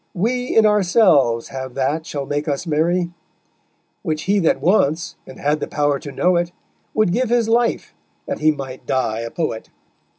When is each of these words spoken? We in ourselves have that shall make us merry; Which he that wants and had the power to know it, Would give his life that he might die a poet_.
We 0.15 0.57
in 0.57 0.65
ourselves 0.65 1.49
have 1.49 1.75
that 1.75 2.07
shall 2.07 2.25
make 2.25 2.47
us 2.47 2.65
merry; 2.65 3.11
Which 4.01 4.23
he 4.23 4.39
that 4.39 4.59
wants 4.59 5.15
and 5.27 5.39
had 5.39 5.59
the 5.59 5.67
power 5.67 5.99
to 5.99 6.11
know 6.11 6.37
it, 6.37 6.51
Would 6.95 7.11
give 7.13 7.29
his 7.29 7.47
life 7.47 7.93
that 8.25 8.39
he 8.39 8.49
might 8.49 8.87
die 8.87 9.19
a 9.19 9.29
poet_. 9.29 9.67